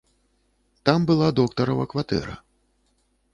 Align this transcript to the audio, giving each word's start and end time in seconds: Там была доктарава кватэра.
Там 0.89 1.05
была 1.11 1.27
доктарава 1.41 1.85
кватэра. 1.93 2.35